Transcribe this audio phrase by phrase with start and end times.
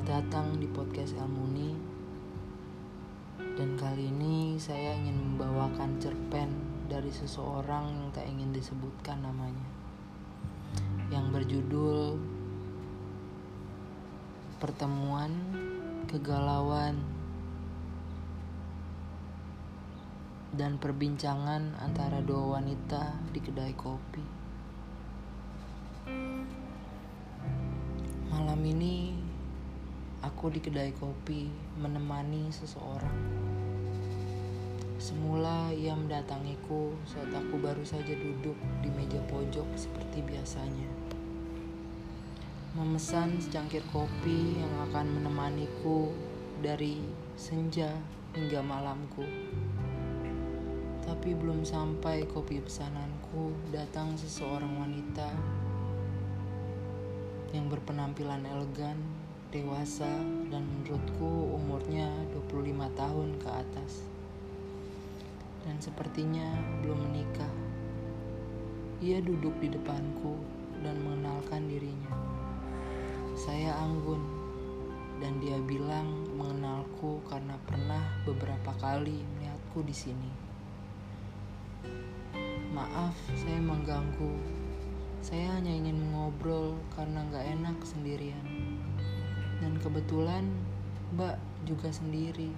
[0.00, 1.76] Selamat datang di podcast Elmuni.
[3.36, 6.48] Dan kali ini saya ingin membawakan cerpen
[6.88, 9.68] dari seseorang yang tak ingin disebutkan namanya.
[11.12, 12.16] Yang berjudul
[14.56, 15.36] Pertemuan
[16.08, 16.96] Kegalauan
[20.56, 24.24] Dan perbincangan antara dua wanita di kedai kopi.
[28.32, 29.19] Malam ini
[30.20, 31.48] aku di kedai kopi
[31.80, 33.16] menemani seseorang.
[35.00, 40.88] Semula ia mendatangiku saat aku baru saja duduk di meja pojok seperti biasanya.
[42.76, 46.12] Memesan secangkir kopi yang akan menemaniku
[46.60, 47.00] dari
[47.40, 47.88] senja
[48.36, 49.24] hingga malamku.
[51.00, 55.32] Tapi belum sampai kopi pesananku, datang seseorang wanita
[57.50, 59.00] yang berpenampilan elegan,
[59.50, 60.08] dewasa,
[60.50, 62.06] dan menurutku umurnya
[62.50, 64.06] 25 tahun ke atas.
[65.66, 66.46] Dan sepertinya
[66.82, 67.52] belum menikah.
[69.02, 70.38] Ia duduk di depanku
[70.86, 72.14] dan mengenalkan dirinya.
[73.34, 74.22] Saya Anggun,
[75.18, 80.30] dan dia bilang mengenalku karena pernah beberapa kali melihatku di sini.
[82.70, 84.60] Maaf, saya mengganggu
[85.20, 88.59] saya hanya ingin ngobrol karena nggak enak sendirian.
[89.60, 90.48] Dan kebetulan
[91.12, 91.36] Mbak
[91.68, 92.48] juga sendiri.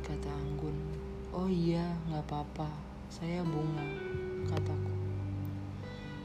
[0.00, 0.74] Kata Anggun,
[1.36, 2.66] oh iya nggak apa-apa,
[3.12, 3.84] saya bunga,
[4.48, 4.94] kataku.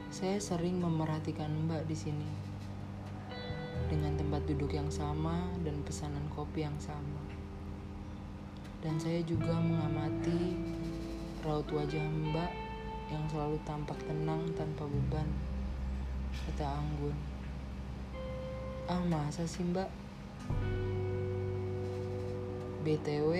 [0.08, 2.30] Saya sering memerhatikan Mbak di sini.
[3.92, 7.20] Dengan tempat duduk yang sama dan pesanan kopi yang sama.
[8.80, 10.56] Dan saya juga mengamati
[11.44, 12.52] raut wajah Mbak
[13.12, 15.28] yang selalu tampak tenang tanpa beban,
[16.48, 17.35] kata Anggun.
[18.86, 19.90] Ah masa sih mbak?
[22.86, 23.34] BTW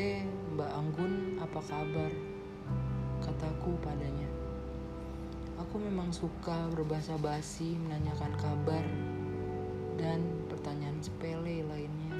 [0.58, 2.10] mbak Anggun apa kabar?
[3.22, 4.26] Kataku padanya.
[5.62, 8.82] Aku memang suka berbahasa basi menanyakan kabar
[9.94, 10.18] dan
[10.50, 12.18] pertanyaan sepele lainnya.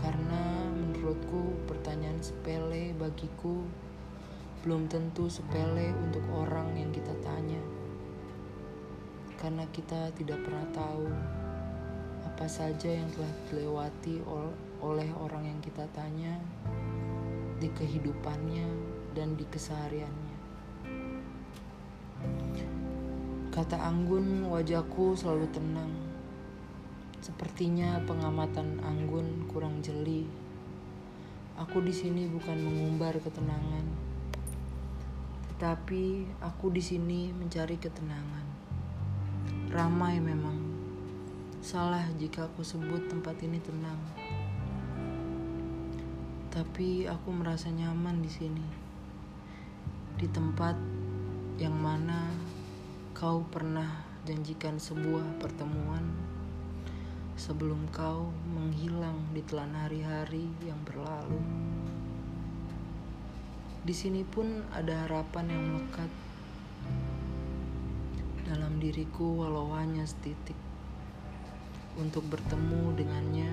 [0.00, 3.60] Karena menurutku pertanyaan sepele bagiku
[4.64, 7.60] belum tentu sepele untuk orang yang kita tanya,
[9.36, 11.10] karena kita tidak pernah tahu
[12.32, 14.24] apa saja yang telah dilewati
[14.80, 16.40] oleh orang yang kita tanya
[17.60, 18.64] di kehidupannya
[19.12, 20.38] dan di kesehariannya.
[23.52, 25.92] Kata Anggun, wajahku selalu tenang.
[27.20, 30.24] Sepertinya pengamatan Anggun kurang jeli.
[31.60, 34.12] Aku di sini bukan mengumbar ketenangan
[35.62, 38.46] tapi aku di sini mencari ketenangan.
[39.70, 40.61] Ramai memang.
[41.62, 44.02] Salah jika aku sebut tempat ini tenang.
[46.50, 48.66] Tapi aku merasa nyaman di sini.
[50.18, 50.74] Di tempat
[51.62, 52.34] yang mana
[53.14, 56.02] kau pernah janjikan sebuah pertemuan
[57.38, 61.38] sebelum kau menghilang di telan hari-hari yang berlalu.
[63.86, 66.10] Di sini pun ada harapan yang melekat
[68.50, 70.58] dalam diriku walau hanya setitik
[72.00, 73.52] untuk bertemu dengannya.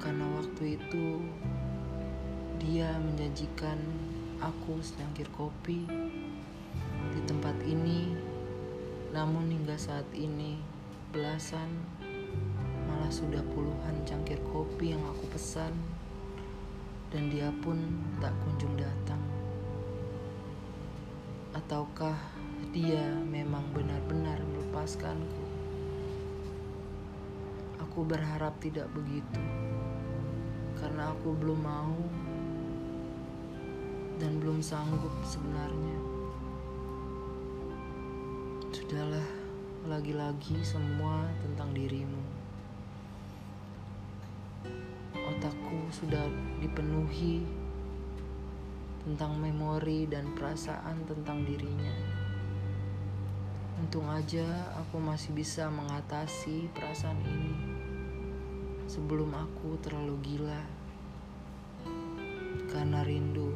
[0.00, 1.20] Karena waktu itu
[2.56, 3.78] dia menjanjikan
[4.40, 5.84] aku secangkir kopi
[7.12, 8.16] di tempat ini.
[9.12, 10.56] Namun hingga saat ini
[11.10, 11.68] belasan
[12.86, 15.74] malah sudah puluhan cangkir kopi yang aku pesan.
[17.10, 17.76] Dan dia pun
[18.22, 19.18] tak kunjung datang.
[21.50, 25.44] Ataukah dia memang benar-benar melepaskanku?
[27.80, 29.40] Aku berharap tidak begitu,
[30.76, 31.96] karena aku belum mau
[34.20, 35.98] dan belum sanggup sebenarnya.
[38.68, 39.28] Sudahlah,
[39.88, 42.40] lagi-lagi semua tentang dirimu.
[45.40, 46.26] otakku sudah
[46.58, 47.46] dipenuhi
[49.06, 51.94] tentang memori dan perasaan tentang dirinya.
[53.90, 54.46] Untung aja
[54.78, 57.54] aku masih bisa mengatasi perasaan ini.
[58.86, 60.62] Sebelum aku terlalu gila.
[62.70, 63.50] Karena rindu,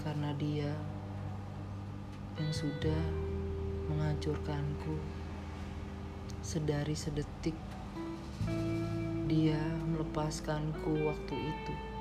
[0.00, 0.72] karena dia
[2.40, 3.04] yang sudah
[3.92, 4.96] menghancurkanku.
[6.40, 7.60] Sedari sedetik
[9.28, 9.60] dia
[9.92, 11.91] melepaskanku waktu itu.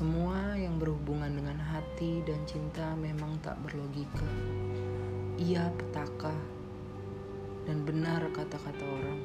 [0.00, 4.24] Semua yang berhubungan dengan hati dan cinta memang tak berlogika.
[5.36, 6.32] Ia petaka
[7.68, 9.20] dan benar kata-kata orang.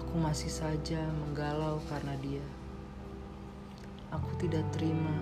[0.00, 2.46] Aku masih saja menggalau karena dia.
[4.16, 5.12] Aku tidak terima.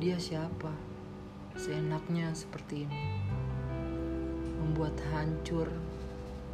[0.00, 0.72] Dia siapa?
[1.60, 3.20] Seenaknya seperti ini.
[4.64, 5.68] Membuat hancur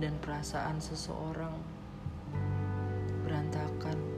[0.02, 1.54] dan perasaan seseorang
[3.22, 4.15] berantakan.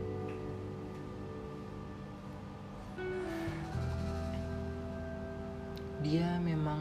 [6.09, 6.81] Dia memang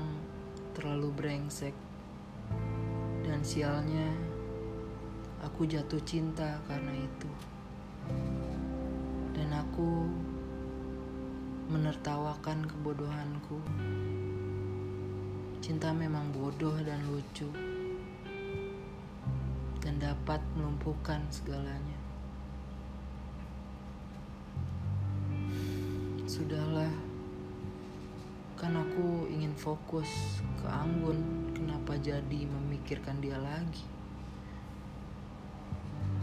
[0.71, 1.75] terlalu brengsek.
[3.27, 4.07] Dan sialnya,
[5.44, 7.27] aku jatuh cinta karena itu.
[9.35, 10.07] Dan aku
[11.68, 13.59] menertawakan kebodohanku.
[15.59, 17.51] Cinta memang bodoh dan lucu.
[19.83, 22.00] Dan dapat melumpuhkan segalanya.
[26.23, 27.06] Sudahlah
[28.57, 33.86] kan aku ingin fokus ke Anggun kenapa jadi memikirkan dia lagi?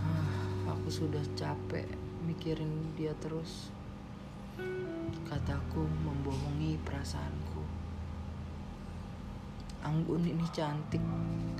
[0.02, 1.86] Ah, aku sudah capek
[2.26, 3.70] mikirin dia terus.
[5.30, 7.62] Kataku membohongi perasaanku.
[9.86, 11.06] Anggun ini cantik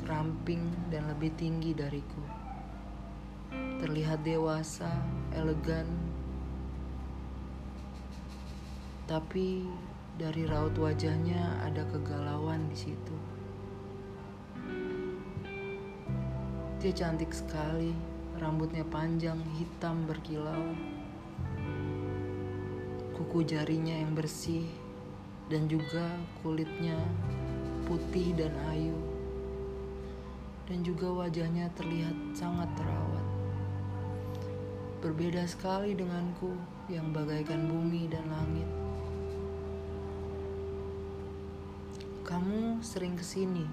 [0.03, 2.25] ramping dan lebih tinggi dariku.
[3.79, 4.91] Terlihat dewasa
[5.39, 5.87] elegan.
[9.07, 9.63] Tapi
[10.15, 13.17] dari raut wajahnya ada kegalauan di situ.
[16.79, 17.91] Dia cantik sekali,
[18.39, 20.71] rambutnya panjang, hitam berkilau.
[23.19, 24.71] Kuku jarinya yang bersih
[25.51, 26.07] dan juga
[26.47, 26.95] kulitnya
[27.91, 28.95] putih dan ayu.
[30.71, 33.27] Dan juga wajahnya terlihat sangat terawat.
[35.03, 36.55] Berbeda sekali denganku
[36.87, 38.84] yang bagaikan bumi dan langit.
[42.25, 43.69] Kamu sering ke sini?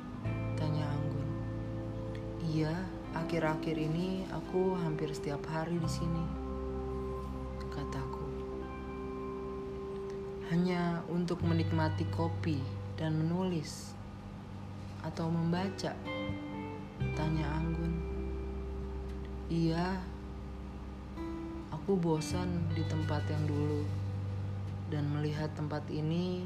[0.59, 1.30] Tanya Anggun.
[2.44, 2.75] Iya,
[3.15, 6.19] akhir-akhir ini aku hampir setiap hari di sini.
[7.71, 8.27] Kataku.
[10.51, 12.59] Hanya untuk menikmati kopi
[13.00, 13.95] dan menulis
[15.00, 15.95] atau membaca?
[17.15, 17.94] Tanya Anggun.
[19.48, 19.95] Iya,
[21.71, 23.88] aku bosan di tempat yang dulu
[24.92, 26.44] dan melihat tempat ini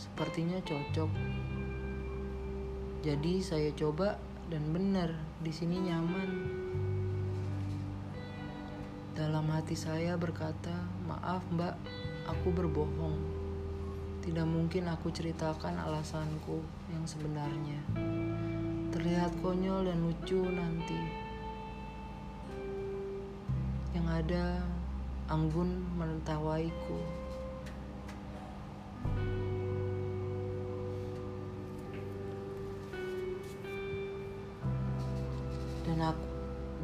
[0.00, 1.12] Sepertinya cocok.
[3.04, 4.16] Jadi saya coba
[4.48, 5.12] dan benar
[5.44, 6.30] di sini nyaman.
[9.12, 10.72] Dalam hati saya berkata,
[11.04, 11.76] "Maaf, Mbak,
[12.32, 13.20] aku berbohong.
[14.24, 17.84] Tidak mungkin aku ceritakan alasanku yang sebenarnya.
[18.96, 21.00] Terlihat konyol dan lucu nanti."
[23.92, 24.44] Yang ada
[25.30, 27.19] Anggun menentawaiku.
[36.00, 36.16] Dan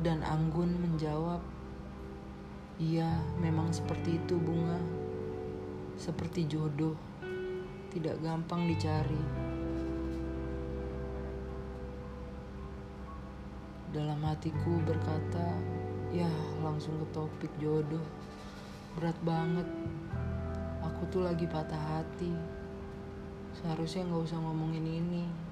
[0.05, 1.41] dan Anggun menjawab,
[2.77, 3.09] "Iya,
[3.41, 4.77] memang seperti itu, Bunga.
[5.97, 6.93] Seperti jodoh,
[7.89, 9.17] tidak gampang dicari."
[13.89, 15.57] Dalam hatiku berkata,
[16.13, 16.29] "Ya,
[16.61, 18.05] langsung ke topik jodoh.
[19.01, 19.65] Berat banget.
[20.85, 22.37] Aku tuh lagi patah hati.
[23.57, 25.46] Seharusnya nggak usah ngomongin ini."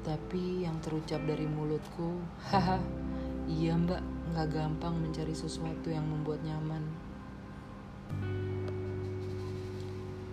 [0.00, 2.16] Tapi yang terucap dari mulutku,
[2.48, 2.80] haha,
[3.44, 4.00] iya mbak,
[4.32, 6.80] nggak gampang mencari sesuatu yang membuat nyaman.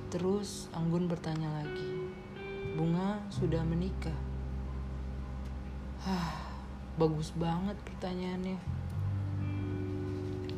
[0.08, 2.08] Terus Anggun bertanya lagi,
[2.80, 4.16] Bunga sudah menikah?
[6.08, 6.32] Hah,
[6.96, 8.56] bagus banget pertanyaannya.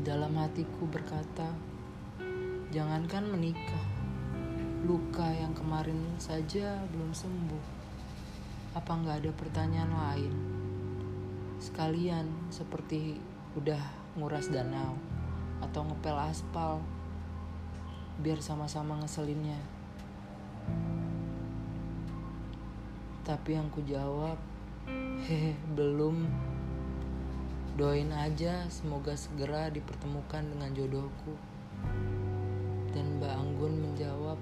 [0.05, 1.49] Dalam hatiku berkata,
[2.69, 3.85] jangankan menikah,
[4.85, 7.78] luka yang kemarin saja belum sembuh
[8.77, 10.33] apa nggak ada pertanyaan lain?
[11.57, 13.17] Sekalian seperti
[13.57, 13.81] udah
[14.13, 14.93] nguras danau
[15.57, 16.77] atau ngepel aspal
[18.21, 19.57] biar sama-sama ngeselinnya.
[23.25, 24.37] Tapi yang ku jawab,
[25.25, 26.29] hehe, belum.
[27.73, 31.33] Doain aja semoga segera dipertemukan dengan jodohku.
[32.91, 34.37] Dan Mbak Anggun menjawab,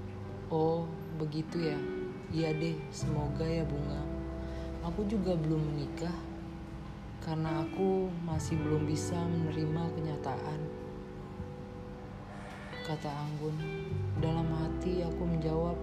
[0.52, 1.80] oh begitu ya.
[2.28, 4.17] Iya deh, semoga ya bunga
[4.86, 6.14] aku juga belum menikah
[7.24, 10.60] karena aku masih belum bisa menerima kenyataan.
[12.88, 13.58] Kata Anggun,
[14.24, 15.76] dalam hati aku menjawab,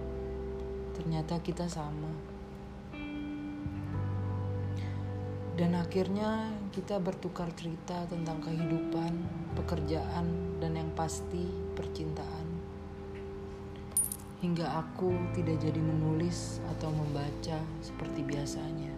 [0.97, 2.09] ternyata kita sama.
[5.55, 9.13] Dan akhirnya kita bertukar cerita tentang kehidupan,
[9.55, 11.47] pekerjaan, dan yang pasti
[11.77, 12.54] percintaan.
[14.43, 18.91] Hingga aku tidak jadi menulis atau membaca seperti biasanya.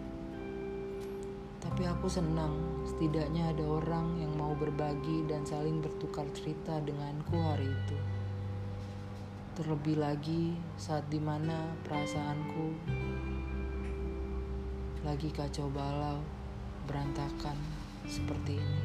[1.58, 7.70] Tapi aku senang setidaknya ada orang yang mau berbagi dan saling bertukar cerita denganku hari
[7.70, 7.98] itu.
[9.58, 12.66] Terlebih lagi saat di mana perasaanku
[15.06, 16.18] lagi kacau balau
[16.90, 17.54] berantakan
[18.10, 18.82] seperti ini.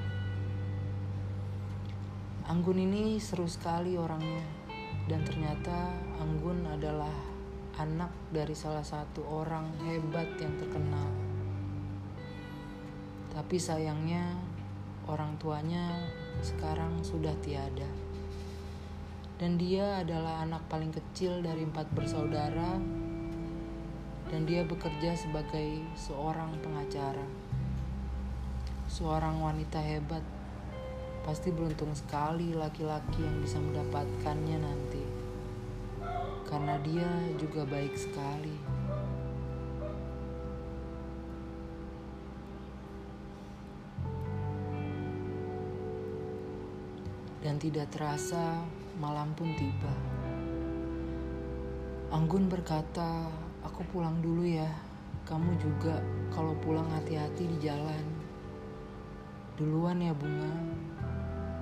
[2.46, 4.44] Anggun ini seru sekali orangnya,
[5.10, 7.14] dan ternyata Anggun adalah
[7.80, 11.10] anak dari salah satu orang hebat yang terkenal.
[13.34, 14.38] Tapi sayangnya,
[15.10, 16.06] orang tuanya
[16.46, 17.90] sekarang sudah tiada,
[19.42, 22.78] dan dia adalah anak paling kecil dari empat bersaudara,
[24.30, 27.26] dan dia bekerja sebagai seorang pengacara
[28.94, 30.22] seorang wanita hebat.
[31.24, 35.04] Pasti beruntung sekali laki-laki yang bisa mendapatkannya nanti.
[36.44, 37.08] Karena dia
[37.40, 38.60] juga baik sekali.
[47.40, 48.60] Dan tidak terasa
[49.00, 49.96] malam pun tiba.
[52.12, 53.32] Anggun berkata,
[53.64, 54.68] "Aku pulang dulu ya.
[55.24, 56.04] Kamu juga
[56.36, 58.04] kalau pulang hati-hati di jalan."
[59.56, 60.73] Duluan ya bunga.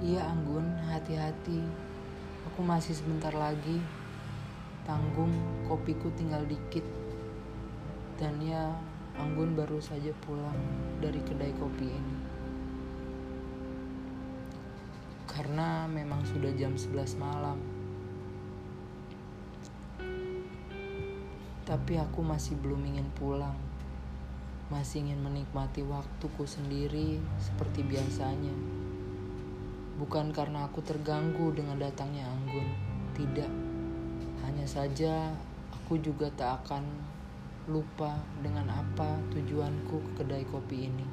[0.01, 1.61] Iya Anggun, hati-hati.
[2.49, 3.77] Aku masih sebentar lagi.
[4.81, 5.29] Tanggung,
[5.69, 6.81] kopiku tinggal dikit.
[8.17, 8.73] Dan ya,
[9.13, 10.57] Anggun baru saja pulang
[10.97, 12.17] dari kedai kopi ini.
[15.29, 17.61] Karena memang sudah jam 11 malam.
[21.61, 23.53] Tapi aku masih belum ingin pulang
[24.71, 28.80] masih ingin menikmati waktuku sendiri seperti biasanya.
[30.01, 32.65] Bukan karena aku terganggu dengan datangnya Anggun,
[33.13, 33.53] tidak.
[34.41, 35.29] Hanya saja
[35.69, 36.81] aku juga tak akan
[37.69, 41.07] lupa dengan apa tujuanku ke kedai kopi ini.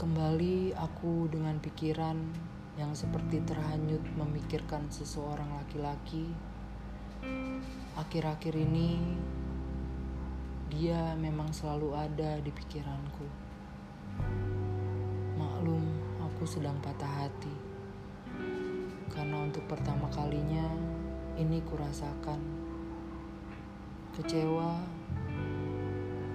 [0.00, 2.16] Kembali aku dengan pikiran
[2.80, 6.32] yang seperti terhanyut memikirkan seseorang laki-laki
[7.94, 9.16] Akhir-akhir ini
[10.74, 13.22] dia memang selalu ada di pikiranku.
[15.38, 15.86] Maklum,
[16.18, 17.54] aku sedang patah hati.
[19.06, 20.66] Karena untuk pertama kalinya
[21.38, 22.42] ini kurasakan
[24.18, 24.82] kecewa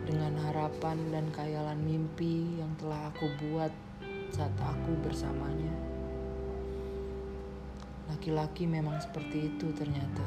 [0.07, 3.75] dengan harapan dan kayalan mimpi yang telah aku buat
[4.31, 5.75] saat aku bersamanya.
[8.07, 10.23] Laki-laki memang seperti itu ternyata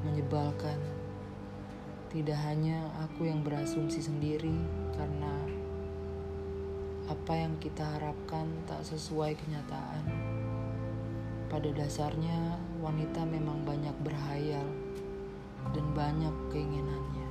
[0.00, 1.01] menyebalkan.
[2.12, 4.52] Tidak hanya aku yang berasumsi sendiri
[4.92, 5.32] karena
[7.08, 10.04] apa yang kita harapkan tak sesuai kenyataan.
[11.48, 14.68] Pada dasarnya, wanita memang banyak berhayal
[15.72, 17.21] dan banyak keinginannya.